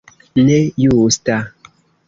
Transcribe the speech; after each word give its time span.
Ne 0.47 0.55
justa! 0.85 1.39